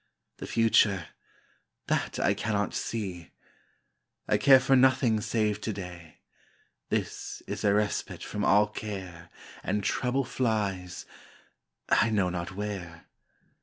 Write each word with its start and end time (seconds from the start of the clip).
The 0.37 0.47
future 0.47 1.09
that 1.85 2.19
I 2.19 2.33
cannot 2.33 2.73
see! 2.73 3.29
I 4.27 4.37
care 4.39 4.59
for 4.59 4.75
nothing 4.75 5.21
save 5.21 5.61
to 5.61 5.71
day 5.73 6.21
This 6.89 7.43
is 7.45 7.63
a 7.63 7.71
respite 7.75 8.23
from 8.23 8.43
all 8.43 8.65
care, 8.65 9.29
And 9.61 9.83
trouble 9.83 10.23
flies 10.23 11.05
I 11.87 12.09
know 12.09 12.29
not 12.31 12.55
where. 12.55 13.05